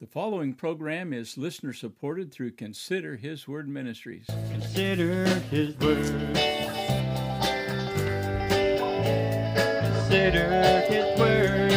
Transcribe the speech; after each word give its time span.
The 0.00 0.06
following 0.06 0.54
program 0.54 1.12
is 1.12 1.36
listener 1.36 1.72
supported 1.72 2.30
through 2.30 2.52
Consider 2.52 3.16
His 3.16 3.48
Word 3.48 3.68
Ministries. 3.68 4.26
Consider 4.48 5.24
His 5.50 5.76
Word. 5.76 6.06
Consider 9.82 10.82
His 10.82 11.18
Word. 11.18 11.70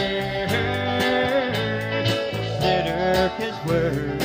Consider 2.32 3.30
His 3.40 3.56
Word. 3.66 4.22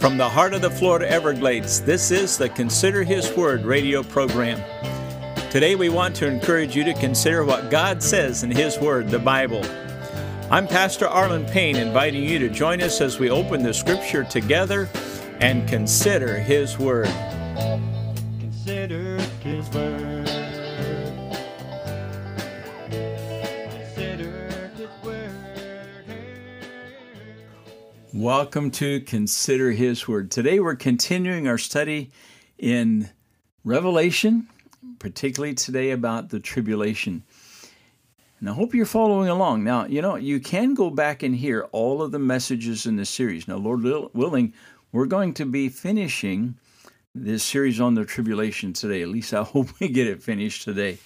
From 0.00 0.16
the 0.16 0.28
heart 0.28 0.54
of 0.54 0.62
the 0.62 0.70
Florida 0.70 1.10
Everglades, 1.10 1.80
this 1.80 2.12
is 2.12 2.38
the 2.38 2.48
Consider 2.48 3.02
His 3.02 3.36
Word 3.36 3.64
radio 3.64 4.04
program. 4.04 4.62
Today, 5.56 5.74
we 5.74 5.88
want 5.88 6.14
to 6.16 6.26
encourage 6.26 6.76
you 6.76 6.84
to 6.84 6.92
consider 6.92 7.42
what 7.42 7.70
God 7.70 8.02
says 8.02 8.42
in 8.42 8.50
His 8.50 8.78
Word, 8.78 9.08
the 9.08 9.18
Bible. 9.18 9.64
I'm 10.50 10.68
Pastor 10.68 11.08
Arlen 11.08 11.46
Payne, 11.46 11.76
inviting 11.76 12.24
you 12.24 12.38
to 12.40 12.50
join 12.50 12.82
us 12.82 13.00
as 13.00 13.18
we 13.18 13.30
open 13.30 13.62
the 13.62 13.72
Scripture 13.72 14.22
together 14.22 14.86
and 15.40 15.66
consider 15.66 16.34
His 16.34 16.78
Word. 16.78 17.08
Consider 18.38 19.18
His 19.40 19.66
Word. 19.70 20.26
Consider 23.70 24.70
His 24.76 24.90
Word. 25.02 25.32
Welcome 28.12 28.70
to 28.72 29.00
Consider 29.00 29.70
His 29.70 30.06
Word. 30.06 30.30
Today, 30.30 30.60
we're 30.60 30.76
continuing 30.76 31.48
our 31.48 31.56
study 31.56 32.10
in 32.58 33.08
Revelation 33.64 34.50
particularly 34.98 35.54
today 35.54 35.90
about 35.90 36.28
the 36.30 36.40
tribulation. 36.40 37.22
And 38.40 38.50
I 38.50 38.52
hope 38.52 38.74
you're 38.74 38.86
following 38.86 39.28
along. 39.28 39.64
Now, 39.64 39.86
you 39.86 40.02
know, 40.02 40.16
you 40.16 40.40
can 40.40 40.74
go 40.74 40.90
back 40.90 41.22
and 41.22 41.34
hear 41.34 41.68
all 41.72 42.02
of 42.02 42.12
the 42.12 42.18
messages 42.18 42.86
in 42.86 42.96
this 42.96 43.10
series. 43.10 43.48
Now, 43.48 43.56
Lord 43.56 43.82
willing, 43.82 44.52
we're 44.92 45.06
going 45.06 45.34
to 45.34 45.46
be 45.46 45.68
finishing 45.68 46.56
this 47.14 47.42
series 47.42 47.80
on 47.80 47.94
the 47.94 48.04
tribulation 48.04 48.72
today. 48.72 49.02
At 49.02 49.08
least 49.08 49.32
I 49.32 49.42
hope 49.42 49.68
we 49.80 49.88
get 49.88 50.06
it 50.06 50.22
finished 50.22 50.62
today. 50.62 50.98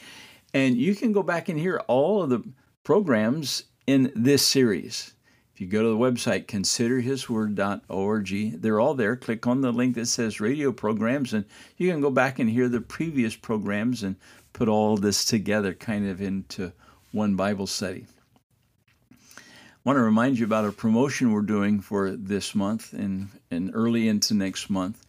And 0.52 0.76
you 0.76 0.94
can 0.94 1.12
go 1.12 1.22
back 1.22 1.48
and 1.48 1.58
hear 1.58 1.78
all 1.86 2.22
of 2.22 2.30
the 2.30 2.42
programs 2.82 3.64
in 3.86 4.12
this 4.16 4.46
series. 4.46 5.14
You 5.60 5.66
go 5.66 5.82
to 5.82 5.88
the 5.90 5.94
website, 5.94 6.46
considerhisword.org, 6.46 8.62
they're 8.62 8.80
all 8.80 8.94
there. 8.94 9.14
Click 9.14 9.46
on 9.46 9.60
the 9.60 9.70
link 9.70 9.94
that 9.96 10.06
says 10.06 10.40
radio 10.40 10.72
programs, 10.72 11.34
and 11.34 11.44
you 11.76 11.90
can 11.90 12.00
go 12.00 12.10
back 12.10 12.38
and 12.38 12.48
hear 12.48 12.66
the 12.66 12.80
previous 12.80 13.36
programs 13.36 14.02
and 14.02 14.16
put 14.54 14.70
all 14.70 14.96
this 14.96 15.26
together 15.26 15.74
kind 15.74 16.08
of 16.08 16.22
into 16.22 16.72
one 17.12 17.36
Bible 17.36 17.66
study. 17.66 18.06
I 19.12 19.16
want 19.84 19.98
to 19.98 20.02
remind 20.02 20.38
you 20.38 20.46
about 20.46 20.64
a 20.64 20.72
promotion 20.72 21.30
we're 21.30 21.42
doing 21.42 21.80
for 21.80 22.12
this 22.12 22.54
month 22.54 22.94
and, 22.94 23.28
and 23.50 23.70
early 23.74 24.08
into 24.08 24.32
next 24.32 24.70
month. 24.70 25.04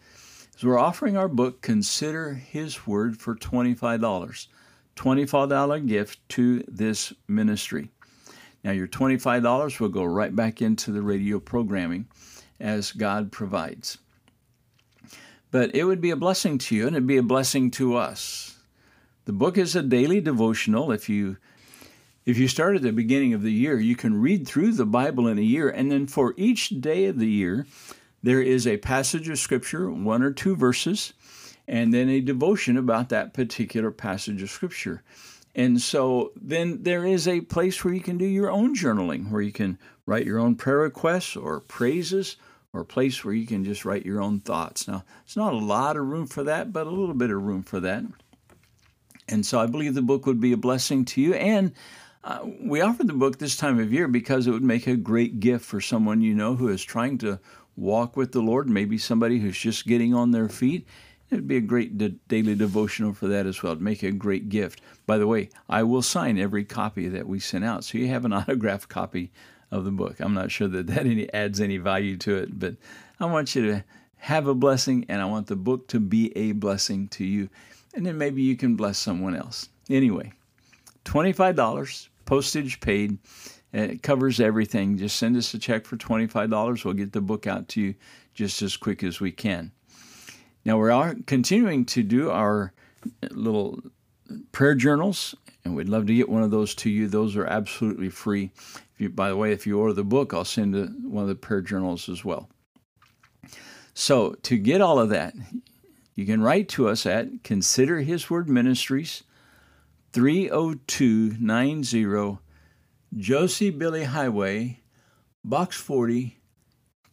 So 0.57 0.67
we're 0.67 0.77
offering 0.77 1.15
our 1.15 1.29
book, 1.29 1.61
Consider 1.61 2.33
His 2.33 2.85
Word, 2.85 3.21
for 3.21 3.35
$25. 3.35 4.47
$25 4.97 5.87
gift 5.87 6.19
to 6.27 6.61
this 6.67 7.13
ministry. 7.29 7.89
Now, 8.63 8.71
your 8.71 8.87
$25 8.87 9.79
will 9.79 9.89
go 9.89 10.03
right 10.03 10.35
back 10.35 10.61
into 10.61 10.91
the 10.91 11.01
radio 11.01 11.39
programming 11.39 12.07
as 12.59 12.91
God 12.91 13.31
provides. 13.31 13.97
But 15.49 15.75
it 15.75 15.83
would 15.83 15.99
be 15.99 16.11
a 16.11 16.15
blessing 16.15 16.57
to 16.59 16.75
you 16.75 16.87
and 16.87 16.95
it'd 16.95 17.07
be 17.07 17.17
a 17.17 17.23
blessing 17.23 17.71
to 17.71 17.97
us. 17.97 18.57
The 19.25 19.33
book 19.33 19.57
is 19.57 19.75
a 19.75 19.81
daily 19.81 20.21
devotional. 20.21 20.91
If 20.91 21.09
you 21.09 21.37
if 22.23 22.37
you 22.37 22.47
start 22.47 22.75
at 22.75 22.83
the 22.83 22.91
beginning 22.91 23.33
of 23.33 23.41
the 23.41 23.51
year, 23.51 23.79
you 23.79 23.95
can 23.95 24.21
read 24.21 24.47
through 24.47 24.73
the 24.73 24.85
Bible 24.85 25.27
in 25.27 25.39
a 25.39 25.41
year, 25.41 25.69
and 25.69 25.91
then 25.91 26.05
for 26.05 26.35
each 26.37 26.69
day 26.69 27.05
of 27.05 27.17
the 27.17 27.29
year, 27.29 27.65
there 28.21 28.41
is 28.41 28.67
a 28.67 28.77
passage 28.77 29.27
of 29.27 29.39
Scripture, 29.39 29.89
one 29.89 30.21
or 30.21 30.31
two 30.31 30.55
verses, 30.55 31.13
and 31.67 31.91
then 31.91 32.09
a 32.09 32.21
devotion 32.21 32.77
about 32.77 33.09
that 33.09 33.33
particular 33.33 33.89
passage 33.89 34.43
of 34.43 34.51
Scripture. 34.51 35.01
And 35.53 35.81
so 35.81 36.31
then 36.35 36.83
there 36.83 37.05
is 37.05 37.27
a 37.27 37.41
place 37.41 37.83
where 37.83 37.93
you 37.93 37.99
can 37.99 38.17
do 38.17 38.25
your 38.25 38.49
own 38.49 38.75
journaling, 38.75 39.29
where 39.29 39.41
you 39.41 39.51
can 39.51 39.77
write 40.05 40.25
your 40.25 40.39
own 40.39 40.55
prayer 40.55 40.79
requests 40.79 41.35
or 41.35 41.59
praises, 41.59 42.37
or 42.73 42.81
a 42.81 42.85
place 42.85 43.23
where 43.23 43.33
you 43.33 43.45
can 43.45 43.65
just 43.65 43.83
write 43.83 44.05
your 44.05 44.21
own 44.21 44.39
thoughts. 44.39 44.87
Now, 44.87 45.03
it's 45.25 45.35
not 45.35 45.53
a 45.53 45.57
lot 45.57 45.97
of 45.97 46.07
room 46.07 46.25
for 46.25 46.43
that, 46.43 46.71
but 46.71 46.87
a 46.87 46.89
little 46.89 47.13
bit 47.13 47.31
of 47.31 47.43
room 47.43 47.63
for 47.63 47.81
that. 47.81 48.03
And 49.27 49.45
so 49.45 49.59
I 49.59 49.65
believe 49.65 49.93
the 49.93 50.01
book 50.01 50.25
would 50.25 50.39
be 50.39 50.53
a 50.53 50.57
blessing 50.57 51.03
to 51.05 51.21
you. 51.21 51.33
And 51.33 51.73
uh, 52.23 52.47
we 52.61 52.81
offer 52.81 53.03
the 53.03 53.13
book 53.13 53.39
this 53.39 53.57
time 53.57 53.79
of 53.79 53.91
year 53.91 54.07
because 54.07 54.47
it 54.47 54.51
would 54.51 54.63
make 54.63 54.87
a 54.87 54.95
great 54.95 55.39
gift 55.39 55.65
for 55.65 55.81
someone 55.81 56.21
you 56.21 56.33
know 56.33 56.55
who 56.55 56.69
is 56.69 56.83
trying 56.83 57.17
to 57.19 57.39
walk 57.75 58.15
with 58.15 58.31
the 58.31 58.41
Lord, 58.41 58.69
maybe 58.69 58.97
somebody 58.97 59.39
who's 59.39 59.57
just 59.57 59.87
getting 59.87 60.13
on 60.13 60.31
their 60.31 60.49
feet 60.49 60.87
It'd 61.31 61.47
be 61.47 61.57
a 61.57 61.61
great 61.61 61.97
de- 61.97 62.09
daily 62.27 62.55
devotional 62.55 63.13
for 63.13 63.27
that 63.27 63.45
as 63.45 63.63
well. 63.63 63.75
to 63.75 63.81
make 63.81 64.03
a 64.03 64.11
great 64.11 64.49
gift. 64.49 64.81
By 65.05 65.17
the 65.17 65.27
way, 65.27 65.49
I 65.69 65.83
will 65.83 66.01
sign 66.01 66.37
every 66.37 66.65
copy 66.65 67.07
that 67.07 67.27
we 67.27 67.39
send 67.39 67.63
out, 67.63 67.85
so 67.85 67.97
you 67.97 68.07
have 68.09 68.25
an 68.25 68.33
autographed 68.33 68.89
copy 68.89 69.31
of 69.71 69.85
the 69.85 69.91
book. 69.91 70.19
I'm 70.19 70.33
not 70.33 70.51
sure 70.51 70.67
that 70.67 70.87
that 70.87 71.05
any, 71.05 71.31
adds 71.33 71.61
any 71.61 71.77
value 71.77 72.17
to 72.17 72.35
it, 72.35 72.59
but 72.59 72.75
I 73.19 73.25
want 73.25 73.55
you 73.55 73.65
to 73.71 73.83
have 74.17 74.47
a 74.47 74.53
blessing, 74.53 75.05
and 75.07 75.21
I 75.21 75.25
want 75.25 75.47
the 75.47 75.55
book 75.55 75.87
to 75.87 75.99
be 75.99 76.35
a 76.37 76.51
blessing 76.51 77.07
to 77.09 77.23
you, 77.23 77.49
and 77.95 78.05
then 78.05 78.17
maybe 78.17 78.41
you 78.41 78.57
can 78.57 78.75
bless 78.75 78.97
someone 78.97 79.35
else. 79.35 79.69
Anyway, 79.89 80.33
twenty-five 81.05 81.55
dollars, 81.55 82.09
postage 82.25 82.81
paid. 82.81 83.17
It 83.73 84.03
covers 84.03 84.41
everything. 84.41 84.97
Just 84.97 85.15
send 85.15 85.37
us 85.37 85.53
a 85.53 85.57
check 85.57 85.85
for 85.85 85.95
$25. 85.95 86.83
We'll 86.83 86.93
get 86.93 87.13
the 87.13 87.21
book 87.21 87.47
out 87.47 87.69
to 87.69 87.79
you 87.81 87.95
just 88.33 88.61
as 88.61 88.75
quick 88.75 89.01
as 89.01 89.21
we 89.21 89.31
can. 89.31 89.71
Now, 90.63 90.79
we 90.79 90.91
are 90.91 91.15
continuing 91.25 91.85
to 91.85 92.03
do 92.03 92.29
our 92.29 92.71
little 93.31 93.79
prayer 94.51 94.75
journals, 94.75 95.33
and 95.65 95.75
we'd 95.75 95.89
love 95.89 96.05
to 96.07 96.13
get 96.13 96.29
one 96.29 96.43
of 96.43 96.51
those 96.51 96.75
to 96.75 96.89
you. 96.89 97.07
Those 97.07 97.35
are 97.35 97.47
absolutely 97.47 98.09
free. 98.09 98.51
You, 98.97 99.09
by 99.09 99.29
the 99.29 99.37
way, 99.37 99.51
if 99.51 99.65
you 99.65 99.79
order 99.79 99.93
the 99.93 100.03
book, 100.03 100.33
I'll 100.33 100.45
send 100.45 100.75
a, 100.75 100.85
one 100.85 101.23
of 101.23 101.29
the 101.29 101.35
prayer 101.35 101.61
journals 101.61 102.09
as 102.09 102.23
well. 102.23 102.47
So, 103.93 104.35
to 104.43 104.57
get 104.57 104.79
all 104.81 104.99
of 104.99 105.09
that, 105.09 105.33
you 106.15 106.25
can 106.25 106.41
write 106.41 106.69
to 106.69 106.87
us 106.87 107.05
at 107.05 107.43
Consider 107.43 107.99
His 108.01 108.29
Word 108.29 108.47
Ministries, 108.47 109.23
30290 110.13 112.37
Josie 113.17 113.71
Billie 113.71 114.05
Highway, 114.05 114.79
Box 115.43 115.75
40, 115.75 116.37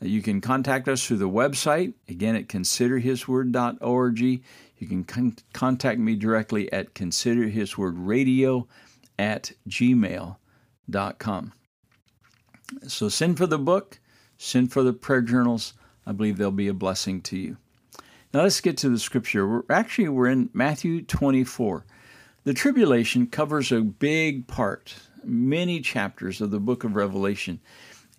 You 0.00 0.22
can 0.22 0.40
contact 0.40 0.88
us 0.88 1.04
through 1.04 1.16
the 1.16 1.28
website, 1.28 1.94
again 2.08 2.36
at 2.36 2.46
considerhisword.org. 2.48 4.20
You 4.20 4.86
can 4.86 5.04
con- 5.04 5.36
contact 5.52 5.98
me 5.98 6.14
directly 6.14 6.72
at 6.72 6.94
considerhiswordradio 6.94 8.66
at 9.18 9.52
gmail.com. 9.68 11.52
So 12.86 13.08
send 13.08 13.38
for 13.38 13.46
the 13.46 13.58
book, 13.58 13.98
send 14.36 14.72
for 14.72 14.82
the 14.82 14.92
prayer 14.92 15.22
journals. 15.22 15.74
I 16.06 16.12
believe 16.12 16.36
they'll 16.36 16.50
be 16.52 16.68
a 16.68 16.74
blessing 16.74 17.20
to 17.22 17.36
you. 17.36 17.56
Now 18.32 18.42
let's 18.42 18.60
get 18.60 18.76
to 18.78 18.88
the 18.88 18.98
scripture. 18.98 19.48
We're 19.48 19.62
actually 19.70 20.08
we're 20.08 20.28
in 20.28 20.50
Matthew 20.52 21.02
24. 21.02 21.84
The 22.44 22.54
tribulation 22.54 23.26
covers 23.26 23.72
a 23.72 23.80
big 23.80 24.46
part, 24.46 24.94
many 25.24 25.80
chapters 25.80 26.40
of 26.40 26.50
the 26.50 26.60
book 26.60 26.84
of 26.84 26.94
Revelation. 26.94 27.60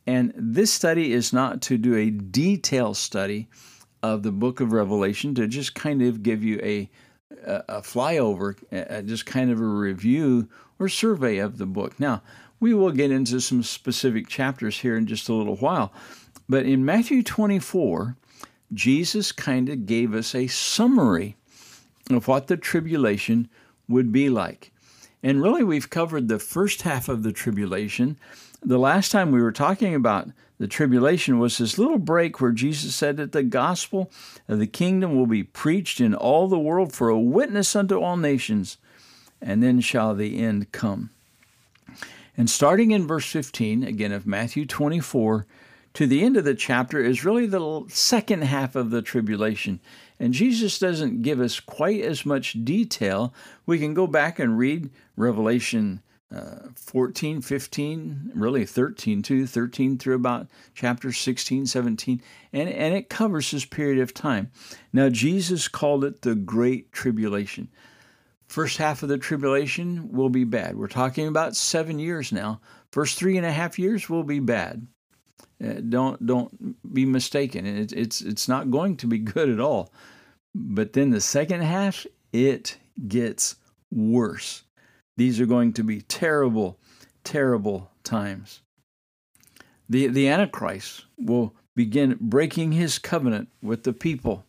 And 0.09 0.33
this 0.35 0.73
study 0.73 1.13
is 1.13 1.31
not 1.31 1.61
to 1.61 1.77
do 1.77 1.95
a 1.95 2.09
detailed 2.09 2.97
study 2.97 3.47
of 4.01 4.23
the 4.23 4.31
book 4.31 4.59
of 4.59 4.71
Revelation, 4.71 5.35
to 5.35 5.45
just 5.45 5.75
kind 5.75 6.01
of 6.01 6.23
give 6.23 6.44
you 6.44 6.59
a, 6.63 6.89
a, 7.45 7.63
a 7.69 7.81
flyover, 7.81 8.56
a, 8.71 9.03
just 9.03 9.27
kind 9.27 9.51
of 9.51 9.61
a 9.61 9.63
review 9.63 10.50
or 10.79 10.89
survey 10.89 11.38
of 11.38 11.59
the 11.59 11.67
book. 11.67 12.00
Now, 12.00 12.23
we 12.59 12.73
will 12.73 12.89
get 12.89 13.11
into 13.11 13.39
some 13.39 13.61
specific 13.61 14.27
chapters 14.27 14.79
here 14.79 14.97
in 14.97 15.06
just 15.06 15.29
a 15.29 15.33
little 15.35 15.57
while. 15.57 15.94
But 16.50 16.65
in 16.65 16.83
Matthew 16.83 17.21
24, 17.21 18.17
Jesus 18.73 19.31
kind 19.31 19.69
of 19.69 19.85
gave 19.85 20.15
us 20.15 20.33
a 20.33 20.47
summary 20.47 21.35
of 22.09 22.27
what 22.27 22.47
the 22.47 22.57
tribulation 22.57 23.47
would 23.88 24.11
be 24.11 24.27
like. 24.27 24.71
And 25.21 25.44
really, 25.44 25.63
we've 25.63 25.89
covered 25.89 26.27
the 26.27 26.39
first 26.39 26.83
half 26.83 27.10
of 27.10 27.24
the 27.24 27.33
tribulation. 27.33 28.18
The 28.62 28.80
last 28.80 29.12
time 29.12 29.31
we 29.31 29.42
were 29.42 29.51
talking 29.51 29.94
about 29.94 30.30
the 30.60 30.68
tribulation 30.68 31.39
was 31.39 31.57
this 31.57 31.77
little 31.77 31.98
break 31.98 32.39
where 32.39 32.51
Jesus 32.51 32.95
said 32.95 33.18
that 33.18 33.31
the 33.31 33.44
gospel 33.44 34.12
of 34.48 34.60
the 34.60 34.68
kingdom 34.68 35.16
will 35.16 35.25
be 35.25 35.44
preached 35.44 36.01
in 36.01 36.13
all 36.13 36.48
the 36.48 36.60
world 36.60 36.94
for 36.94 37.10
a 37.10 37.19
witness 37.19 37.75
unto 37.75 38.00
all 38.00 38.18
nations, 38.18 38.77
and 39.42 39.63
then 39.63 39.80
shall 39.80 40.13
the 40.13 40.39
end 40.39 40.71
come. 40.71 41.10
And 42.38 42.50
starting 42.50 42.92
in 42.92 43.07
verse 43.07 43.30
15, 43.30 43.83
again 43.83 44.12
of 44.12 44.27
Matthew 44.27 44.66
24, 44.66 45.45
to 45.94 46.07
the 46.07 46.24
end 46.24 46.38
of 46.38 46.45
the 46.45 46.56
chapter 46.56 47.04
is 47.04 47.25
really 47.25 47.48
the 47.48 47.83
second 47.89 48.44
half 48.44 48.75
of 48.75 48.92
the 48.92 49.01
tribulation. 49.01 49.80
And 50.19 50.33
Jesus 50.33 50.80
doesn't 50.80 51.21
give 51.21 51.39
us 51.39 51.60
quite 51.60 52.01
as 52.01 52.25
much 52.25 52.63
detail. 52.63 53.33
We 53.66 53.80
can 53.80 53.94
go 53.94 54.06
back 54.06 54.38
and 54.38 54.57
read 54.57 54.89
Revelation 55.16 56.01
uh, 56.36 56.69
14, 56.75 57.42
15, 57.42 58.31
really 58.36 58.66
13 58.66 59.24
too, 59.24 59.48
13 59.48 59.98
through 59.98 60.16
about 60.16 60.48
chapter 60.75 61.12
16, 61.12 61.66
17, 61.66 62.21
and, 62.54 62.69
and 62.69 62.94
it 62.94 63.10
covers 63.10 63.50
this 63.50 63.66
period 63.66 64.00
of 64.00 64.13
time. 64.13 64.51
Now, 64.94 65.10
Jesus 65.10 65.68
called 65.68 66.04
it 66.04 66.21
the 66.21 66.36
Great 66.36 66.92
Tribulation. 66.92 67.69
First 68.48 68.77
half 68.77 69.04
of 69.04 69.10
the 69.10 69.18
tribulation 69.18 70.12
will 70.12 70.30
be 70.30 70.44
bad. 70.44 70.75
We're 70.75 70.88
talking 70.88 71.27
about 71.27 71.56
seven 71.56 72.00
years 72.00 72.31
now. 72.31 72.62
First 72.92 73.18
three 73.18 73.38
and 73.38 73.45
a 73.45 73.51
half 73.51 73.77
years 73.80 74.10
will 74.10 74.24
be 74.24 74.39
bad. 74.39 74.88
Uh, 75.63 75.81
don't 75.88 76.25
don't 76.25 76.94
be 76.94 77.06
mistaken. 77.06 77.65
It, 77.65 77.91
it's 77.91 78.21
it's 78.21 78.47
not 78.47 78.71
going 78.71 78.97
to 78.97 79.07
be 79.07 79.18
good 79.33 79.50
at 79.50 79.59
all. 79.59 79.91
But 80.56 80.94
then 80.94 81.12
the 81.12 81.21
second 81.21 81.62
half, 81.62 82.06
it 82.33 82.77
gets 83.07 83.56
worse. 83.91 84.63
These 85.18 85.39
are 85.39 85.45
going 85.45 85.74
to 85.74 85.83
be 85.83 86.01
terrible, 86.01 86.80
terrible 87.24 87.91
times. 88.03 88.62
The, 89.89 90.07
the 90.07 90.27
Antichrist 90.27 91.06
will 91.18 91.56
begin 91.75 92.18
breaking 92.19 92.74
his 92.74 93.00
covenant 93.00 93.50
with 93.62 93.83
the 93.83 93.94
people. 93.94 94.45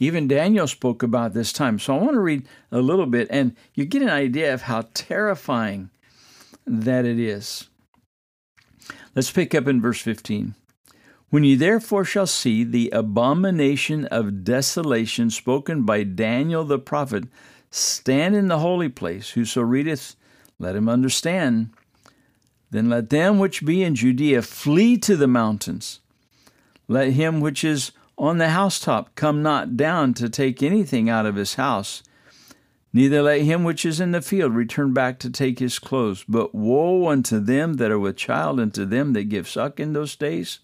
Even 0.00 0.28
Daniel 0.28 0.66
spoke 0.66 1.02
about 1.02 1.34
this 1.34 1.52
time. 1.52 1.78
So 1.78 1.94
I 1.94 2.00
want 2.00 2.14
to 2.14 2.20
read 2.20 2.46
a 2.70 2.80
little 2.80 3.06
bit, 3.06 3.28
and 3.30 3.56
you 3.74 3.84
get 3.84 4.02
an 4.02 4.08
idea 4.08 4.54
of 4.54 4.62
how 4.62 4.86
terrifying 4.94 5.90
that 6.66 7.04
it 7.04 7.18
is. 7.18 7.68
Let's 9.18 9.32
pick 9.32 9.52
up 9.52 9.66
in 9.66 9.80
verse 9.80 10.00
15. 10.00 10.54
When 11.30 11.42
ye 11.42 11.56
therefore 11.56 12.04
shall 12.04 12.28
see 12.28 12.62
the 12.62 12.88
abomination 12.90 14.04
of 14.04 14.44
desolation 14.44 15.30
spoken 15.30 15.82
by 15.82 16.04
Daniel 16.04 16.62
the 16.62 16.78
prophet 16.78 17.24
stand 17.68 18.36
in 18.36 18.46
the 18.46 18.60
holy 18.60 18.88
place, 18.88 19.30
whoso 19.30 19.60
readeth, 19.60 20.14
let 20.60 20.76
him 20.76 20.88
understand. 20.88 21.70
Then 22.70 22.88
let 22.88 23.10
them 23.10 23.40
which 23.40 23.64
be 23.64 23.82
in 23.82 23.96
Judea 23.96 24.40
flee 24.42 24.96
to 24.98 25.16
the 25.16 25.26
mountains. 25.26 25.98
Let 26.86 27.14
him 27.14 27.40
which 27.40 27.64
is 27.64 27.90
on 28.16 28.38
the 28.38 28.50
housetop 28.50 29.16
come 29.16 29.42
not 29.42 29.76
down 29.76 30.14
to 30.14 30.28
take 30.28 30.62
anything 30.62 31.10
out 31.10 31.26
of 31.26 31.34
his 31.34 31.54
house. 31.54 32.04
Neither 32.92 33.22
let 33.22 33.42
him 33.42 33.64
which 33.64 33.84
is 33.84 34.00
in 34.00 34.12
the 34.12 34.22
field 34.22 34.54
return 34.54 34.92
back 34.92 35.18
to 35.20 35.30
take 35.30 35.58
his 35.58 35.78
clothes. 35.78 36.24
But 36.26 36.54
woe 36.54 37.08
unto 37.08 37.38
them 37.38 37.74
that 37.74 37.90
are 37.90 37.98
with 37.98 38.16
child, 38.16 38.58
and 38.58 38.72
to 38.74 38.86
them 38.86 39.12
that 39.12 39.28
give 39.28 39.48
suck 39.48 39.78
in 39.78 39.92
those 39.92 40.16
days. 40.16 40.60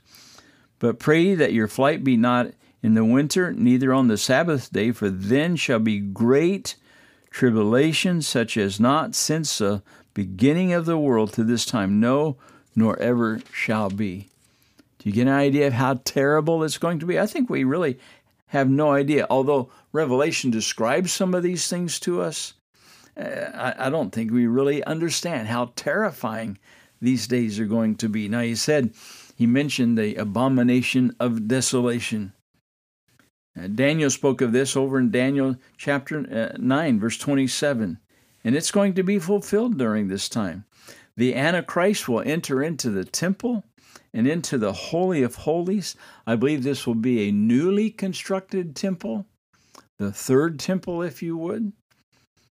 But 0.79 0.99
pray 0.99 1.35
that 1.35 1.53
your 1.53 1.69
flight 1.69 2.03
be 2.03 2.17
not 2.17 2.53
in 2.83 2.95
the 2.95 3.05
winter, 3.05 3.53
neither 3.53 3.93
on 3.93 4.09
the 4.09 4.19
Sabbath 4.19 4.73
day, 4.73 4.91
for 4.91 5.11
then 5.11 5.57
shall 5.57 5.79
be 5.79 5.99
great 5.99 6.77
tribulation, 7.31 8.23
such 8.23 8.57
as 8.57 8.79
not 8.79 9.15
since 9.15 9.59
the 9.59 9.83
beginning 10.13 10.73
of 10.73 10.87
the 10.87 10.99
world 10.99 11.33
to 11.33 11.45
this 11.45 11.67
time, 11.67 12.01
no, 12.01 12.37
nor 12.77 12.99
ever 12.99 13.41
shall 13.53 13.91
be. 13.91 14.29
Do 14.99 15.09
you 15.09 15.15
get 15.15 15.27
an 15.27 15.35
idea 15.35 15.67
of 15.67 15.73
how 15.75 16.01
terrible 16.05 16.63
it's 16.63 16.79
going 16.79 16.99
to 17.01 17.07
be? 17.07 17.19
I 17.19 17.27
think 17.27 17.51
we 17.51 17.65
really 17.65 17.99
have 18.55 18.71
no 18.71 18.93
idea. 18.93 19.27
Although 19.29 19.71
Revelation 19.93 20.51
describes 20.51 21.13
some 21.13 21.35
of 21.35 21.43
these 21.43 21.69
things 21.69 21.99
to 22.01 22.23
us, 22.23 22.55
I, 23.17 23.75
I 23.79 23.91
don't 23.91 24.11
think 24.11 24.31
we 24.31 24.47
really 24.47 24.83
understand 24.85 25.49
how 25.49 25.73
terrifying 25.77 26.59
these 27.03 27.27
days 27.27 27.59
are 27.59 27.67
going 27.67 27.97
to 27.97 28.09
be. 28.09 28.29
Now, 28.29 28.41
he 28.41 28.55
said, 28.55 28.95
he 29.37 29.47
mentioned 29.47 29.99
the 29.99 30.15
abomination 30.15 31.15
of 31.19 31.49
desolation. 31.49 32.33
Uh, 33.59 33.67
Daniel 33.67 34.11
spoke 34.11 34.41
of 34.41 34.53
this 34.53 34.77
over 34.77 34.99
in 34.99 35.11
Daniel 35.11 35.57
chapter 35.77 36.53
uh, 36.55 36.57
9, 36.57 37.01
verse 37.01 37.19
27, 37.19 37.99
and 38.45 38.55
it's 38.55 38.71
going 38.71 38.95
to 38.95 39.03
be 39.03 39.19
fulfilled 39.19 39.79
during 39.79 40.07
this 40.07 40.29
time. 40.29 40.65
The 41.17 41.35
Antichrist 41.35 42.09
will 42.09 42.23
enter 42.25 42.63
into 42.63 42.91
the 42.91 43.05
temple 43.05 43.65
and 44.15 44.29
into 44.29 44.57
the 44.57 44.73
Holy 44.73 45.23
of 45.23 45.35
Holies. 45.35 45.97
I 46.27 46.37
believe 46.37 46.63
this 46.63 46.87
will 46.87 46.95
be 46.95 47.29
a 47.29 47.33
newly 47.33 47.91
constructed 47.91 48.77
temple, 48.77 49.27
the 49.99 50.13
third 50.13 50.59
temple, 50.61 51.03
if 51.03 51.23
you 51.23 51.37
would. 51.37 51.73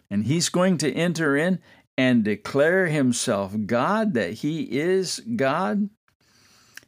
And 0.10 0.26
he's 0.26 0.50
going 0.50 0.78
to 0.80 0.92
enter 0.92 1.36
in 1.36 1.60
and 1.98 2.24
declare 2.24 2.88
himself 2.88 3.54
God, 3.66 4.14
that 4.14 4.36
he 4.36 4.64
is 4.64 5.20
God, 5.36 5.90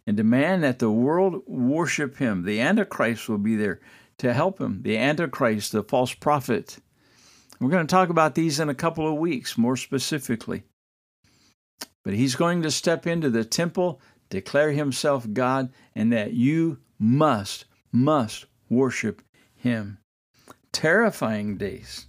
and 0.08 0.18
demand 0.18 0.64
that 0.64 0.80
the 0.80 0.90
world 0.90 1.44
worship 1.46 2.18
him. 2.18 2.44
The 2.44 2.62
Antichrist 2.62 3.28
will 3.28 3.38
be 3.38 3.58
there 3.58 3.82
to 4.20 4.34
help 4.34 4.60
him. 4.60 4.82
The 4.84 4.98
Antichrist, 4.98 5.74
the 5.74 5.84
false 5.84 6.14
prophet. 6.14 6.78
We're 7.60 7.70
going 7.70 7.86
to 7.86 7.92
talk 7.92 8.10
about 8.10 8.34
these 8.34 8.60
in 8.60 8.70
a 8.70 8.74
couple 8.74 9.08
of 9.08 9.20
weeks 9.20 9.58
more 9.58 9.76
specifically. 9.76 10.64
But 12.04 12.16
he's 12.16 12.36
going 12.36 12.64
to 12.64 12.72
step 12.72 13.06
into 13.06 13.30
the 13.30 13.46
temple, 13.46 14.02
declare 14.32 14.72
himself 14.72 15.28
God, 15.32 15.72
and 15.94 16.12
that 16.12 16.34
you 16.34 16.80
must, 16.98 17.66
must 17.92 18.46
worship 18.70 19.22
him. 19.56 20.00
Terrifying 20.72 21.58
days. 21.58 22.08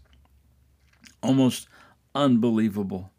Almost 1.23 1.69
unbelievable. 2.15 3.11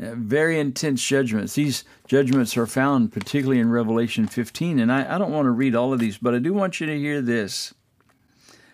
Uh, 0.00 0.14
very 0.14 0.58
intense 0.58 1.04
judgments. 1.04 1.54
These 1.54 1.84
judgments 2.06 2.56
are 2.56 2.66
found 2.66 3.12
particularly 3.12 3.60
in 3.60 3.70
Revelation 3.70 4.26
15, 4.26 4.78
and 4.78 4.92
I, 4.92 5.14
I 5.14 5.18
don't 5.18 5.32
want 5.32 5.46
to 5.46 5.50
read 5.50 5.74
all 5.74 5.92
of 5.92 5.98
these, 5.98 6.16
but 6.18 6.34
I 6.34 6.38
do 6.38 6.54
want 6.54 6.80
you 6.80 6.86
to 6.86 6.98
hear 6.98 7.20
this 7.20 7.74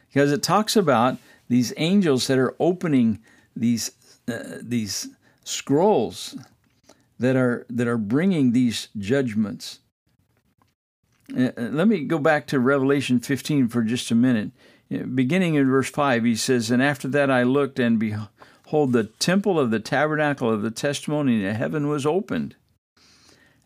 because 0.09 0.31
it 0.31 0.43
talks 0.43 0.76
about 0.76 1.17
these 1.49 1.73
angels 1.76 2.26
that 2.26 2.38
are 2.38 2.55
opening 2.61 3.21
these 3.56 3.91
uh, 4.29 4.59
these 4.62 5.09
scrolls 5.44 6.37
that 7.25 7.37
are 7.37 7.67
that 7.71 7.88
are 7.88 7.99
bringing 7.99 8.53
these 8.53 8.88
judgments. 8.99 9.81
Uh, 11.37 11.50
uh 11.57 11.62
let 11.71 11.88
me 11.88 12.04
go 12.04 12.19
back 12.19 12.47
to 12.49 12.61
Revelation 12.61 13.19
15 13.19 13.69
for 13.69 13.83
just 13.83 14.11
a 14.11 14.14
minute. 14.14 14.50
Uh, 14.93 15.04
beginning 15.04 15.54
in 15.54 15.69
verse 15.69 15.90
5, 15.90 16.25
he 16.25 16.37
says, 16.37 16.71
And 16.71 16.83
after 16.83 17.09
that 17.09 17.31
I 17.31 17.43
looked, 17.43 17.78
and 17.78 17.99
behold, 17.99 18.93
the 18.93 19.04
temple 19.19 19.59
of 19.59 19.71
the 19.71 19.81
tabernacle 19.81 20.52
of 20.52 20.62
the 20.62 20.71
testimony 20.71 21.45
in 21.45 21.54
heaven 21.54 21.88
was 21.88 22.04
opened. 22.04 22.57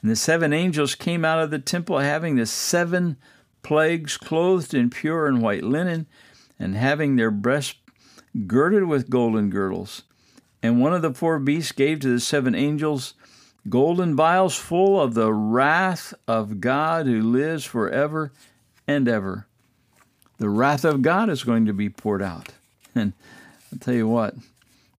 And 0.00 0.11
the 0.11 0.17
seven 0.17 0.53
angels 0.53 0.95
came 0.95 1.25
out 1.25 1.43
of 1.43 1.50
the 1.50 1.59
temple, 1.59 1.99
having 1.99 2.37
the 2.37 2.47
seven 2.47 3.17
plagues, 3.62 4.17
clothed 4.17 4.73
in 4.73 4.91
pure 4.91 5.27
and 5.27 5.43
white 5.43 5.65
linen, 5.65 6.07
and 6.59 6.77
having 6.77 7.17
their 7.17 7.33
breasts 7.33 7.75
girded 8.47 8.85
with 8.85 9.11
golden 9.11 9.50
girdles. 9.50 10.05
And 10.62 10.81
one 10.81 10.93
of 10.93 11.03
the 11.03 11.15
four 11.15 11.38
beasts 11.38 11.73
gave 11.73 12.00
to 12.00 12.09
the 12.09 12.21
seven 12.21 12.55
angels 12.55 13.15
golden 13.71 14.15
vials 14.15 14.57
full 14.57 15.01
of 15.01 15.15
the 15.15 15.33
wrath 15.33 16.15
of 16.27 16.61
God 16.61 17.07
who 17.07 17.21
lives 17.23 17.65
forever 17.65 18.33
and 18.87 19.09
ever. 19.09 19.47
The 20.39 20.49
wrath 20.49 20.85
of 20.85 21.03
God 21.03 21.29
is 21.29 21.45
going 21.45 21.67
to 21.67 21.73
be 21.73 21.89
poured 21.89 22.23
out. 22.23 22.49
And 22.95 23.13
I'll 23.73 23.79
tell 23.79 23.95
you 23.95 24.09
what, 24.09 24.35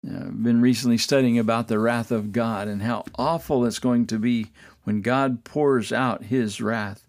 I've 0.06 0.42
been 0.42 0.62
recently 0.62 0.98
studying 0.98 1.38
about 1.38 1.68
the 1.68 1.80
wrath 1.80 2.12
of 2.12 2.32
God 2.32 2.68
and 2.68 2.82
how 2.82 3.04
awful 3.18 3.66
it's 3.66 3.80
going 3.80 4.06
to 4.08 4.20
be 4.20 4.48
when 4.84 5.02
God 5.02 5.44
pours 5.44 5.92
out 5.92 6.26
his 6.26 6.62
wrath. 6.62 7.06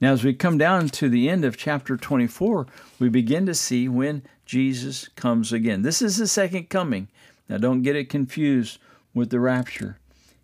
Now, 0.00 0.12
as 0.12 0.24
we 0.24 0.32
come 0.32 0.56
down 0.56 0.88
to 0.90 1.08
the 1.08 1.28
end 1.28 1.44
of 1.44 1.56
chapter 1.56 1.96
24, 1.96 2.66
we 2.98 3.08
begin 3.08 3.44
to 3.46 3.54
see 3.54 3.88
when 3.88 4.22
Jesus 4.46 5.08
comes 5.08 5.52
again. 5.52 5.82
This 5.82 6.00
is 6.00 6.16
the 6.16 6.26
second 6.26 6.70
coming. 6.70 7.08
Now, 7.48 7.58
don't 7.58 7.82
get 7.82 7.96
it 7.96 8.08
confused 8.08 8.78
with 9.12 9.30
the 9.30 9.40
rapture. 9.40 9.99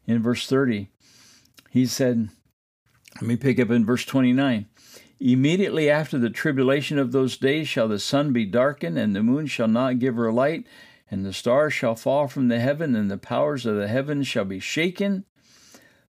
In 0.06 0.22
verse 0.22 0.46
30, 0.46 0.88
he 1.70 1.86
said, 1.86 2.28
let 3.16 3.28
me 3.28 3.36
pick 3.36 3.58
up 3.58 3.70
in 3.70 3.86
verse 3.86 4.04
29. 4.04 4.66
Immediately 5.18 5.88
after 5.88 6.18
the 6.18 6.28
tribulation 6.28 6.98
of 6.98 7.12
those 7.12 7.38
days 7.38 7.66
shall 7.66 7.88
the 7.88 7.98
sun 7.98 8.32
be 8.32 8.44
darkened, 8.44 8.98
and 8.98 9.16
the 9.16 9.22
moon 9.22 9.46
shall 9.46 9.68
not 9.68 9.98
give 9.98 10.16
her 10.16 10.30
light, 10.30 10.66
and 11.10 11.24
the 11.24 11.32
stars 11.32 11.72
shall 11.72 11.94
fall 11.94 12.28
from 12.28 12.48
the 12.48 12.60
heaven, 12.60 12.94
and 12.94 13.10
the 13.10 13.16
powers 13.16 13.64
of 13.64 13.76
the 13.76 13.88
heavens 13.88 14.26
shall 14.26 14.44
be 14.44 14.60
shaken. 14.60 15.24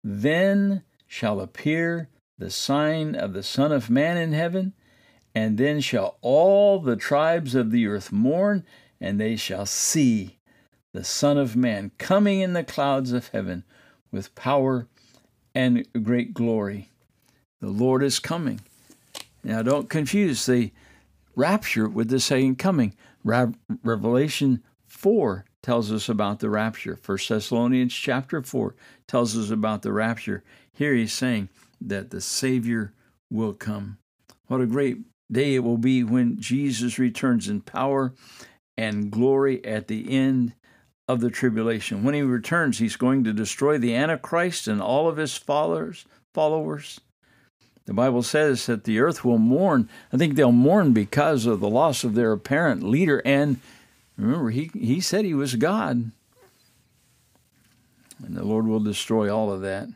Then 0.03 0.83
shall 1.07 1.39
appear 1.39 2.09
the 2.37 2.51
sign 2.51 3.15
of 3.15 3.33
the 3.33 3.43
Son 3.43 3.71
of 3.71 3.89
Man 3.89 4.17
in 4.17 4.33
heaven, 4.33 4.73
and 5.33 5.57
then 5.57 5.81
shall 5.81 6.17
all 6.21 6.79
the 6.79 6.95
tribes 6.95 7.55
of 7.55 7.71
the 7.71 7.87
earth 7.87 8.11
mourn, 8.11 8.63
and 8.99 9.19
they 9.19 9.35
shall 9.35 9.65
see 9.65 10.37
the 10.93 11.03
Son 11.03 11.37
of 11.37 11.55
Man 11.55 11.91
coming 11.97 12.41
in 12.41 12.53
the 12.53 12.63
clouds 12.63 13.11
of 13.11 13.29
heaven 13.29 13.63
with 14.11 14.35
power 14.35 14.87
and 15.55 15.85
great 16.03 16.33
glory. 16.33 16.89
The 17.59 17.69
Lord 17.69 18.03
is 18.03 18.19
coming. 18.19 18.61
Now, 19.43 19.61
don't 19.61 19.89
confuse 19.89 20.45
the 20.45 20.71
rapture 21.35 21.87
with 21.87 22.09
the 22.09 22.19
second 22.19 22.57
coming. 22.57 22.95
Revelation 23.23 24.63
4 24.87 25.45
tells 25.63 25.91
us 25.91 26.09
about 26.09 26.39
the 26.39 26.49
rapture. 26.49 26.99
1 27.05 27.17
Thessalonians 27.27 27.93
chapter 27.93 28.41
4 28.41 28.75
tells 29.07 29.37
us 29.37 29.49
about 29.49 29.83
the 29.83 29.93
rapture. 29.93 30.43
Here 30.73 30.93
he's 30.93 31.13
saying 31.13 31.49
that 31.79 32.09
the 32.09 32.21
Savior 32.21 32.93
will 33.29 33.53
come. 33.53 33.97
What 34.47 34.61
a 34.61 34.65
great 34.65 34.97
day 35.31 35.55
it 35.55 35.63
will 35.63 35.77
be 35.77 36.03
when 36.03 36.39
Jesus 36.39 36.99
returns 36.99 37.47
in 37.47 37.61
power 37.61 38.13
and 38.75 39.11
glory 39.11 39.63
at 39.63 39.87
the 39.87 40.11
end 40.11 40.53
of 41.11 41.19
the 41.19 41.29
tribulation. 41.29 42.03
When 42.03 42.13
he 42.13 42.21
returns, 42.21 42.79
he's 42.79 42.95
going 42.95 43.23
to 43.25 43.33
destroy 43.33 43.77
the 43.77 43.95
Antichrist 43.95 44.67
and 44.67 44.81
all 44.81 45.07
of 45.07 45.17
his 45.17 45.35
followers. 45.35 46.05
Followers. 46.33 47.01
The 47.85 47.93
Bible 47.93 48.23
says 48.23 48.65
that 48.67 48.85
the 48.85 48.99
earth 48.99 49.25
will 49.25 49.37
mourn. 49.37 49.89
I 50.13 50.17
think 50.17 50.35
they'll 50.35 50.51
mourn 50.51 50.93
because 50.93 51.45
of 51.45 51.59
the 51.59 51.69
loss 51.69 52.03
of 52.03 52.13
their 52.15 52.31
apparent 52.31 52.83
leader. 52.83 53.21
And 53.25 53.59
remember, 54.15 54.51
he, 54.51 54.71
he 54.73 55.01
said 55.01 55.25
he 55.25 55.33
was 55.33 55.55
God. 55.55 56.11
And 58.23 58.37
the 58.37 58.45
Lord 58.45 58.67
will 58.67 58.79
destroy 58.79 59.33
all 59.33 59.51
of 59.51 59.61
that. 59.61 59.89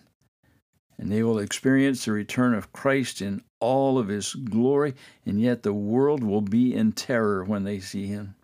And 0.97 1.11
they 1.11 1.23
will 1.23 1.39
experience 1.39 2.05
the 2.05 2.11
return 2.11 2.53
of 2.53 2.73
Christ 2.73 3.21
in 3.21 3.43
all 3.59 3.97
of 3.97 4.07
his 4.07 4.33
glory. 4.33 4.95
And 5.25 5.39
yet 5.39 5.63
the 5.63 5.73
world 5.73 6.23
will 6.23 6.41
be 6.41 6.73
in 6.73 6.91
terror 6.91 7.43
when 7.43 7.63
they 7.63 7.79
see 7.79 8.07
him. 8.07 8.35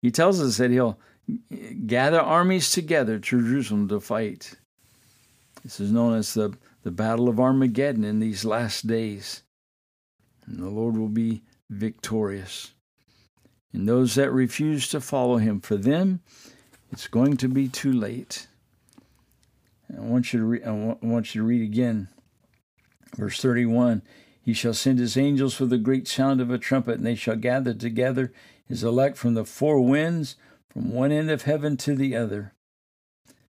He 0.00 0.10
tells 0.10 0.40
us 0.40 0.58
that 0.58 0.70
he'll 0.70 0.98
gather 1.86 2.20
armies 2.20 2.70
together 2.70 3.18
to 3.18 3.40
Jerusalem 3.40 3.88
to 3.88 4.00
fight. 4.00 4.54
This 5.62 5.80
is 5.80 5.90
known 5.90 6.14
as 6.14 6.34
the 6.34 6.56
the 6.86 6.92
battle 6.92 7.28
of 7.28 7.40
Armageddon 7.40 8.04
in 8.04 8.20
these 8.20 8.44
last 8.44 8.86
days. 8.86 9.42
And 10.46 10.60
the 10.60 10.70
Lord 10.70 10.96
will 10.96 11.08
be 11.08 11.42
victorious. 11.68 12.74
And 13.72 13.88
those 13.88 14.14
that 14.14 14.30
refuse 14.30 14.88
to 14.90 15.00
follow 15.00 15.38
him, 15.38 15.60
for 15.60 15.76
them, 15.76 16.20
it's 16.92 17.08
going 17.08 17.38
to 17.38 17.48
be 17.48 17.66
too 17.66 17.92
late. 17.92 18.46
I 19.92 20.00
want 20.00 20.32
you 20.32 20.38
to 20.38 20.44
re- 20.46 20.62
I 20.62 20.70
want 20.70 21.34
you 21.34 21.40
to 21.40 21.46
read 21.48 21.62
again, 21.62 22.06
verse 23.16 23.42
31. 23.42 24.02
He 24.40 24.52
shall 24.52 24.72
send 24.72 25.00
his 25.00 25.16
angels 25.16 25.58
with 25.58 25.72
a 25.72 25.78
great 25.78 26.06
sound 26.06 26.40
of 26.40 26.52
a 26.52 26.56
trumpet, 26.56 26.98
and 26.98 27.06
they 27.06 27.16
shall 27.16 27.34
gather 27.34 27.74
together 27.74 28.32
his 28.68 28.84
elect 28.84 29.16
from 29.16 29.34
the 29.34 29.44
four 29.44 29.80
winds, 29.80 30.36
from 30.76 30.92
one 30.92 31.10
end 31.10 31.30
of 31.30 31.42
heaven 31.42 31.78
to 31.78 31.94
the 31.94 32.14
other. 32.14 32.52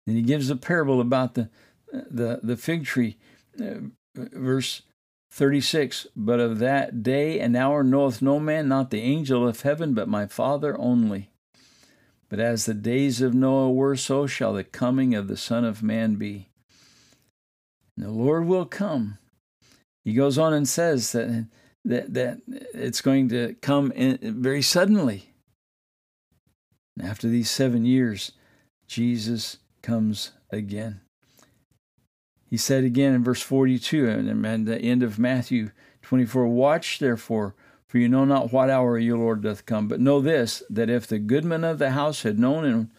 And 0.08 0.16
he 0.16 0.22
gives 0.22 0.50
a 0.50 0.56
parable 0.56 1.02
about 1.02 1.34
the 1.34 1.50
the, 1.92 2.40
the 2.42 2.56
fig 2.56 2.86
tree. 2.86 3.18
Uh, 3.60 3.90
verse 4.16 4.84
36 5.32 6.08
But 6.16 6.40
of 6.40 6.60
that 6.60 7.04
day 7.04 7.40
and 7.40 7.58
hour 7.58 7.84
knoweth 7.84 8.22
no 8.22 8.40
man, 8.40 8.70
not 8.70 8.90
the 8.90 9.02
angel 9.02 9.48
of 9.48 9.62
heaven, 9.62 9.94
but 9.94 10.08
my 10.08 10.28
Father 10.28 10.80
only. 10.80 11.30
But 12.30 12.40
as 12.40 12.66
the 12.66 12.74
days 12.74 13.22
of 13.22 13.34
Noah 13.34 13.72
were, 13.72 13.96
so 13.96 14.26
shall 14.28 14.54
the 14.54 14.64
coming 14.64 15.16
of 15.16 15.28
the 15.28 15.38
Son 15.38 15.66
of 15.66 15.84
Man 15.84 16.16
be. 16.16 16.50
And 17.98 18.06
the 18.06 18.12
Lord 18.12 18.46
will 18.46 18.66
come. 18.66 19.18
He 20.06 20.14
goes 20.14 20.38
on 20.38 20.54
and 20.54 20.70
says 20.70 21.12
that, 21.12 21.48
that, 21.84 22.14
that 22.14 22.42
it's 22.48 23.02
going 23.02 23.30
to 23.30 23.56
come 23.62 23.92
in 23.92 24.42
very 24.42 24.62
suddenly. 24.62 25.29
And 27.00 27.08
after 27.08 27.30
these 27.30 27.50
seven 27.50 27.86
years, 27.86 28.34
Jesus 28.86 29.58
comes 29.82 30.32
again. 30.52 31.00
He 32.46 32.58
said 32.58 32.84
again 32.84 33.14
in 33.14 33.24
verse 33.24 33.42
42 33.42 34.10
and 34.10 34.46
at 34.46 34.66
the 34.66 34.78
end 34.78 35.02
of 35.02 35.18
Matthew 35.18 35.72
24 36.02 36.48
Watch 36.48 37.00
therefore, 37.00 37.56
for 37.88 38.00
you 38.00 38.10
know 38.10 38.26
not 38.26 38.52
what 38.52 38.70
hour 38.70 38.98
your 38.98 39.18
Lord 39.18 39.44
doth 39.44 39.66
come. 39.66 39.88
But 39.88 40.02
know 40.02 40.20
this, 40.20 40.62
that 40.70 40.90
if 40.90 41.08
the 41.08 41.20
goodman 41.20 41.64
of 41.64 41.80
the 41.80 41.92
house 41.92 42.24
had 42.24 42.38
known 42.38 42.66
in 42.66 42.92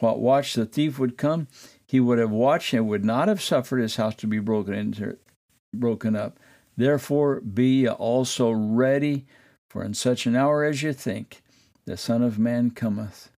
what 0.00 0.20
watch 0.20 0.54
the 0.54 0.66
thief 0.66 0.98
would 0.98 1.16
come, 1.16 1.46
he 1.86 2.00
would 2.00 2.18
have 2.18 2.30
watched 2.30 2.74
and 2.74 2.88
would 2.88 3.04
not 3.04 3.28
have 3.28 3.40
suffered 3.40 3.78
his 3.78 3.96
house 3.96 4.14
to 4.16 4.26
be 4.26 4.38
broken 4.38 4.74
into, 4.74 5.16
broken 5.72 6.16
up. 6.16 6.38
Therefore 6.76 7.40
be 7.40 7.88
also 7.88 8.50
ready, 8.50 9.26
for 9.68 9.84
in 9.84 9.94
such 9.94 10.26
an 10.26 10.34
hour 10.34 10.64
as 10.64 10.82
you 10.82 10.92
think, 10.92 11.42
the 11.88 11.96
Son 11.96 12.22
of 12.22 12.38
Man 12.38 12.70
cometh. 12.70 13.30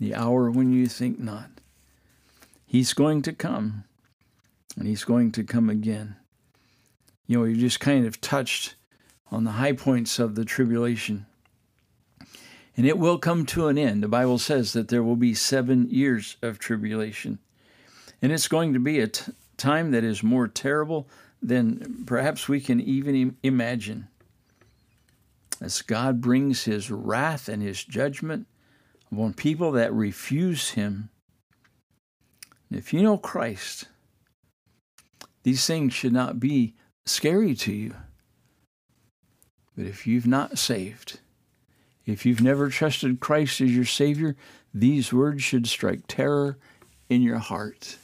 The 0.00 0.14
hour 0.14 0.50
when 0.50 0.72
you 0.72 0.86
think 0.86 1.18
not. 1.18 1.50
He's 2.64 2.94
going 2.94 3.20
to 3.22 3.32
come 3.34 3.84
and 4.74 4.88
he's 4.88 5.04
going 5.04 5.32
to 5.32 5.44
come 5.44 5.68
again. 5.68 6.16
You 7.26 7.38
know, 7.38 7.44
you 7.44 7.56
just 7.56 7.78
kind 7.78 8.06
of 8.06 8.22
touched 8.22 8.76
on 9.30 9.44
the 9.44 9.50
high 9.50 9.74
points 9.74 10.18
of 10.18 10.34
the 10.34 10.46
tribulation. 10.46 11.26
And 12.74 12.86
it 12.86 12.96
will 12.96 13.18
come 13.18 13.44
to 13.46 13.66
an 13.66 13.76
end. 13.76 14.02
The 14.02 14.08
Bible 14.08 14.38
says 14.38 14.72
that 14.72 14.88
there 14.88 15.02
will 15.02 15.14
be 15.14 15.34
seven 15.34 15.90
years 15.90 16.38
of 16.40 16.58
tribulation. 16.58 17.38
And 18.22 18.32
it's 18.32 18.48
going 18.48 18.72
to 18.72 18.78
be 18.78 18.98
a 18.98 19.08
t- 19.08 19.30
time 19.58 19.90
that 19.90 20.04
is 20.04 20.22
more 20.22 20.48
terrible 20.48 21.06
than 21.42 22.04
perhaps 22.06 22.48
we 22.48 22.62
can 22.62 22.80
even 22.80 23.14
Im- 23.14 23.36
imagine. 23.42 24.08
As 25.62 25.80
God 25.80 26.20
brings 26.20 26.64
his 26.64 26.90
wrath 26.90 27.48
and 27.48 27.62
his 27.62 27.84
judgment 27.84 28.48
upon 29.12 29.32
people 29.32 29.70
that 29.72 29.94
refuse 29.94 30.70
him. 30.70 31.10
And 32.68 32.76
if 32.76 32.92
you 32.92 33.00
know 33.00 33.16
Christ, 33.16 33.84
these 35.44 35.64
things 35.64 35.94
should 35.94 36.12
not 36.12 36.40
be 36.40 36.74
scary 37.06 37.54
to 37.54 37.72
you. 37.72 37.94
But 39.76 39.86
if 39.86 40.04
you've 40.04 40.26
not 40.26 40.58
saved, 40.58 41.20
if 42.06 42.26
you've 42.26 42.42
never 42.42 42.68
trusted 42.68 43.20
Christ 43.20 43.60
as 43.60 43.74
your 43.74 43.84
Savior, 43.84 44.34
these 44.74 45.12
words 45.12 45.44
should 45.44 45.68
strike 45.68 46.08
terror 46.08 46.58
in 47.08 47.22
your 47.22 47.38
heart. 47.38 47.98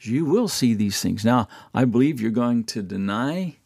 You 0.00 0.24
will 0.24 0.48
see 0.48 0.74
these 0.74 1.00
things. 1.00 1.24
Now, 1.24 1.48
I 1.74 1.84
believe 1.84 2.20
you're 2.20 2.30
going 2.30 2.62
to 2.64 2.82
deny 2.82 3.56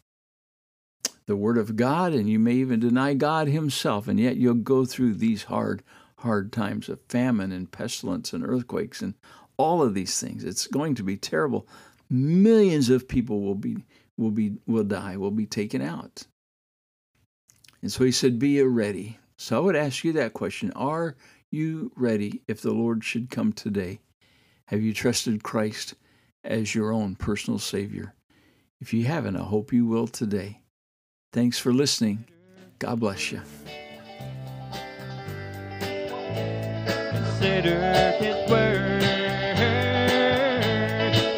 the 1.29 1.37
Word 1.37 1.59
of 1.59 1.77
God, 1.77 2.13
and 2.13 2.29
you 2.29 2.39
may 2.39 2.55
even 2.55 2.81
deny 2.81 3.15
God 3.15 3.47
Himself, 3.47 4.09
and 4.09 4.19
yet 4.19 4.39
you'll 4.39 4.55
go 4.55 4.85
through 4.85 5.15
these 5.15 5.45
hard, 5.45 5.85
hard 6.17 6.53
times 6.53 6.89
of 6.89 7.01
famine 7.09 7.53
and 7.53 7.71
pestilence 7.71 8.33
and 8.33 8.45
earthquakes 8.45 9.03
and 9.03 9.15
all 9.59 9.83
of 9.83 9.95
these 9.95 10.19
things. 10.19 10.43
It's 10.43 10.67
going 10.67 10.95
to 10.97 11.03
be 11.05 11.17
terrible 11.17 11.69
millions 12.11 12.89
of 12.89 13.07
people 13.07 13.43
will 13.43 13.55
be 13.55 13.85
will 14.17 14.31
be 14.31 14.55
will 14.67 14.85
die, 14.85 15.17
will 15.17 15.31
be 15.31 15.47
taken 15.47 15.83
out. 15.83 16.27
And 17.83 17.93
so 17.93 18.05
he 18.05 18.13
said, 18.13 18.39
Be 18.39 18.61
ready. 18.63 19.19
So 19.37 19.57
I 19.57 19.61
would 19.61 19.77
ask 19.77 20.05
you 20.05 20.13
that 20.15 20.33
question. 20.33 20.73
Are 20.73 21.15
you 21.51 21.93
ready 21.95 22.43
if 22.49 22.61
the 22.61 22.73
Lord 22.73 23.05
should 23.05 23.31
come 23.31 23.53
today? 23.53 24.01
Have 24.67 24.83
you 24.83 24.93
trusted 24.93 25.43
Christ 25.43 25.95
as 26.43 26.75
your 26.75 26.91
own 26.91 27.15
personal 27.15 27.59
Savior? 27.59 28.15
If 28.81 28.93
you 28.93 29.05
haven't, 29.05 29.37
I 29.37 29.45
hope 29.45 29.73
you 29.73 29.87
will 29.87 30.09
today. 30.09 30.63
Thanks 31.31 31.59
for 31.59 31.75
listening. 31.75 32.25
God 32.79 33.01
bless 33.01 33.31
you. 33.31 33.43
Consider 37.13 38.13
his 38.13 38.51
word. 38.51 39.03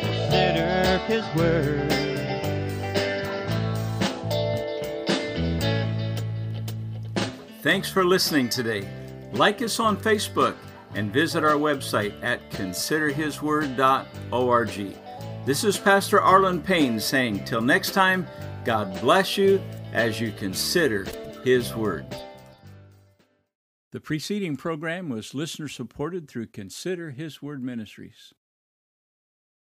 Consider 0.04 0.99
his 1.09 1.25
word. 1.35 1.90
Thanks 7.62 7.90
for 7.90 8.04
listening 8.04 8.49
today. 8.49 8.88
Like 9.32 9.61
us 9.61 9.80
on 9.80 9.97
Facebook 9.97 10.54
and 10.94 11.12
visit 11.12 11.42
our 11.42 11.56
website 11.56 12.14
at 12.23 12.49
considerhisword.org. 12.52 14.97
This 15.47 15.64
is 15.64 15.76
Pastor 15.78 16.20
Arlen 16.20 16.62
Payne 16.62 17.00
saying, 17.00 17.44
Till 17.44 17.61
next 17.61 17.90
time, 17.90 18.25
God 18.64 19.00
bless 19.00 19.37
you 19.37 19.61
as 19.92 20.20
you 20.20 20.32
consider 20.32 21.06
His 21.44 21.75
Word. 21.75 22.06
The 23.92 24.00
preceding 24.00 24.56
program 24.56 25.09
was 25.09 25.35
listener 25.35 25.68
supported 25.68 26.28
through 26.28 26.47
Consider 26.49 27.11
His 27.11 27.42
Word 27.42 27.62
Ministries. 27.62 28.32